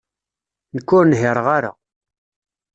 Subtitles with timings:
[0.75, 1.71] Nekk ur nhiṛeɣ ara.